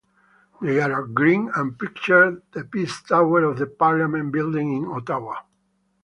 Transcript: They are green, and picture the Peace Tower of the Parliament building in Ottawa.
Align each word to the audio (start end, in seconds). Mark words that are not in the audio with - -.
They 0.63 0.79
are 0.81 1.03
green, 1.05 1.51
and 1.55 1.77
picture 1.77 2.41
the 2.53 2.63
Peace 2.63 3.03
Tower 3.03 3.43
of 3.43 3.59
the 3.59 3.67
Parliament 3.67 4.31
building 4.31 4.73
in 4.77 4.85
Ottawa. 4.87 5.35